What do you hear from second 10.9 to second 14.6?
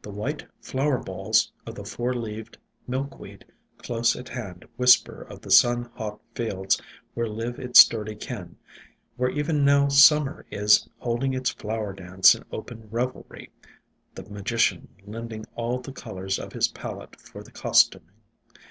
holding its flower dance in open revelry, the Ma